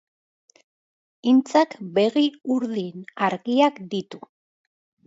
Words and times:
Intzak 1.33 1.77
begi 1.99 2.27
urdin 2.57 3.07
argiak 3.29 3.83
ditu 3.95 4.27